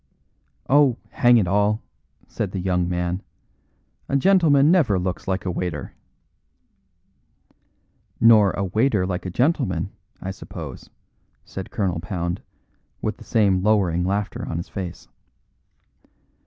"Oh, 0.67 0.97
hang 1.11 1.37
it 1.37 1.45
all!" 1.47 1.79
said 2.27 2.53
the 2.53 2.59
young 2.59 2.89
man, 2.89 3.21
"a 4.09 4.17
gentleman 4.17 4.71
never 4.71 4.97
looks 4.97 5.27
like 5.27 5.45
a 5.45 5.51
waiter." 5.51 5.93
"Nor 8.19 8.49
a 8.53 8.63
waiter 8.63 9.05
like 9.05 9.27
a 9.27 9.29
gentleman, 9.29 9.91
I 10.19 10.31
suppose," 10.31 10.89
said 11.45 11.69
Colonel 11.69 11.99
Pound, 11.99 12.41
with 12.99 13.17
the 13.17 13.23
same 13.23 13.61
lowering 13.61 14.03
laughter 14.03 14.43
on 14.49 14.57
his 14.57 14.69
face. 14.69 15.07